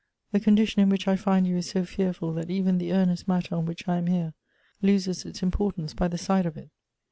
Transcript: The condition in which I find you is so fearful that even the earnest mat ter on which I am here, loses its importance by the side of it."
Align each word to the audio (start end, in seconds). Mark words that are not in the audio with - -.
The 0.31 0.39
condition 0.39 0.81
in 0.81 0.89
which 0.89 1.07
I 1.07 1.15
find 1.15 1.45
you 1.47 1.57
is 1.57 1.69
so 1.69 1.85
fearful 1.85 2.33
that 2.33 2.49
even 2.49 2.79
the 2.79 2.91
earnest 2.91 3.27
mat 3.27 3.45
ter 3.45 3.55
on 3.55 3.67
which 3.67 3.87
I 3.87 3.97
am 3.97 4.07
here, 4.07 4.33
loses 4.81 5.25
its 5.25 5.43
importance 5.43 5.93
by 5.93 6.07
the 6.07 6.17
side 6.17 6.47
of 6.47 6.57
it." 6.57 6.71